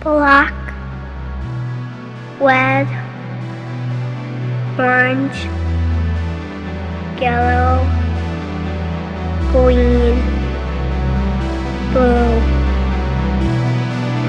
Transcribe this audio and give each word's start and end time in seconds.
black, 0.00 0.54
red, 2.40 2.88
orange, 4.78 5.44
yellow, 7.20 7.84
green, 9.52 10.16
blue, 11.92 12.40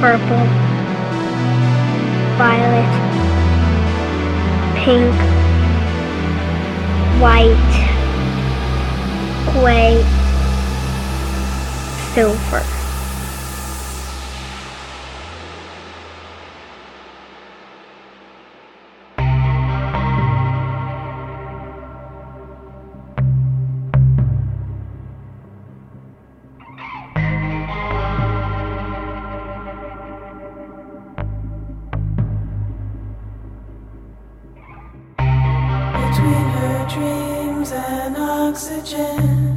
purple, 0.01 0.45
violet, 2.37 2.91
pink, 4.75 5.15
white, 7.21 7.71
gray, 9.53 10.03
silver. 12.13 12.80
oxygen. 38.51 39.50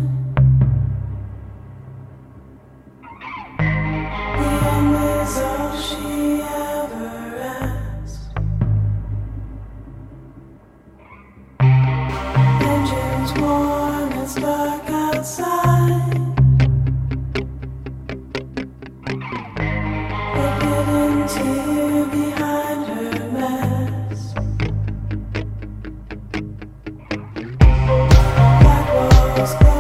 Let's 29.44 29.62
go. 29.62 29.73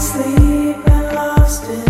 sleep 0.00 0.76
and 0.88 1.14
lost 1.14 1.64
in 1.68 1.89